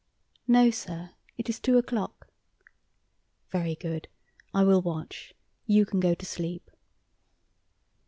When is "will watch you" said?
4.63-5.85